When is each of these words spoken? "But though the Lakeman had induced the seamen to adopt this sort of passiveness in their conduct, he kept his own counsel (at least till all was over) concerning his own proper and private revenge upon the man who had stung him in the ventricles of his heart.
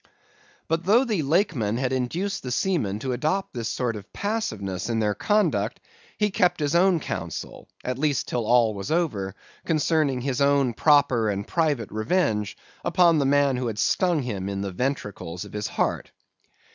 "But 0.67 0.83
though 0.85 1.05
the 1.05 1.21
Lakeman 1.21 1.77
had 1.77 1.93
induced 1.93 2.41
the 2.41 2.49
seamen 2.49 2.97
to 3.01 3.11
adopt 3.13 3.53
this 3.53 3.69
sort 3.69 3.95
of 3.95 4.11
passiveness 4.11 4.89
in 4.89 4.97
their 4.97 5.13
conduct, 5.13 5.79
he 6.17 6.31
kept 6.31 6.59
his 6.59 6.73
own 6.73 6.99
counsel 6.99 7.69
(at 7.83 7.99
least 7.99 8.27
till 8.27 8.47
all 8.47 8.73
was 8.73 8.89
over) 8.89 9.35
concerning 9.63 10.21
his 10.21 10.41
own 10.41 10.73
proper 10.73 11.29
and 11.29 11.47
private 11.47 11.91
revenge 11.91 12.57
upon 12.83 13.19
the 13.19 13.27
man 13.27 13.57
who 13.57 13.67
had 13.67 13.77
stung 13.77 14.23
him 14.23 14.49
in 14.49 14.61
the 14.61 14.71
ventricles 14.71 15.45
of 15.45 15.53
his 15.53 15.67
heart. 15.67 16.09